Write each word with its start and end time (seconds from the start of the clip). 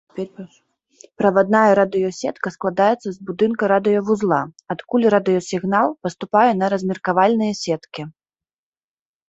Правадная 1.21 1.73
радыёсетка 1.79 2.47
складаецца 2.55 3.07
з 3.19 3.27
будынка 3.27 3.63
радыёвузла, 3.73 4.41
адкуль 4.77 5.07
радыёсігнал 5.17 5.87
паступае 6.07 6.49
на 6.65 6.73
размеркавальныя 6.77 7.53
сеткі. 7.65 8.01